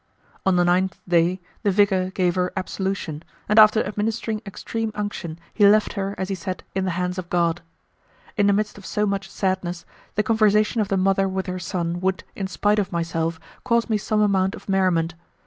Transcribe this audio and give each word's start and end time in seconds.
On 0.47 0.55
the 0.55 0.65
ninth 0.65 0.99
day, 1.07 1.39
the 1.61 1.69
vicar 1.69 2.09
gave 2.09 2.33
her 2.33 2.51
absolution, 2.57 3.21
and 3.47 3.59
after 3.59 3.83
administering 3.85 4.41
extreme 4.47 4.91
unction, 4.95 5.37
he 5.53 5.67
left 5.67 5.93
her, 5.93 6.15
as 6.17 6.27
he 6.29 6.33
said, 6.33 6.63
in 6.73 6.85
the 6.85 6.89
hands 6.97 7.19
of 7.19 7.29
God. 7.29 7.61
In 8.35 8.47
the 8.47 8.53
midst 8.53 8.79
of 8.79 8.85
so 8.87 9.05
much 9.05 9.29
sadness, 9.29 9.85
the 10.15 10.23
conversation 10.23 10.81
of 10.81 10.87
the 10.87 10.97
mother 10.97 11.27
with 11.29 11.45
her 11.45 11.59
son, 11.59 11.99
would, 11.99 12.23
in 12.35 12.47
spite 12.47 12.79
of 12.79 12.91
myself, 12.91 13.39
cause 13.63 13.91
me 13.91 13.97
some 13.99 14.21
amount 14.21 14.55
of 14.55 14.67
merriment. 14.67 15.13